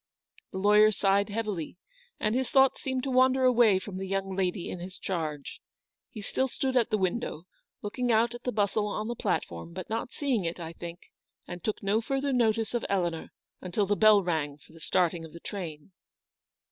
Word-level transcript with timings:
The 0.51 0.57
lawyer 0.57 0.91
sighed 0.91 1.29
heavily, 1.29 1.77
and 2.19 2.33
his 2.33 2.49
thoughts 2.49 2.81
seemed 2.81 3.03
to 3.03 3.11
wander 3.11 3.43
away 3.43 3.77
from 3.77 3.97
the 3.97 4.07
young 4.07 4.35
lady 4.35 4.67
in 4.67 4.79
his 4.79 4.97
charge. 4.97 5.61
He 6.09 6.23
still 6.23 6.47
stood 6.47 6.75
at 6.75 6.89
the 6.89 6.97
window, 6.97 7.43
looking 7.83 8.11
out 8.11 8.33
at 8.33 8.41
the 8.41 8.51
bustle 8.51 8.87
on 8.87 9.07
the 9.07 9.15
platform, 9.15 9.73
but 9.73 9.91
not 9.91 10.11
seeing 10.11 10.43
it, 10.43 10.59
I 10.59 10.73
think, 10.73 11.11
and 11.47 11.63
took 11.63 11.83
no 11.83 12.01
further 12.01 12.33
notice 12.33 12.73
of 12.73 12.83
Eleanor 12.89 13.29
until 13.61 13.85
the 13.85 13.95
bell 13.95 14.23
rang 14.23 14.57
for 14.57 14.73
the 14.73 14.79
starting 14.81 15.23
of 15.23 15.33
the 15.33 15.39
train. 15.39 15.91